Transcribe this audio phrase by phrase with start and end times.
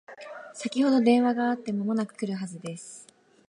[0.55, 3.05] 先ほど電話があって間もなく来るはずです